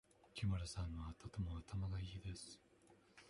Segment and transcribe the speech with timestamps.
[0.33, 2.59] 木村さんはとても頭がいいです。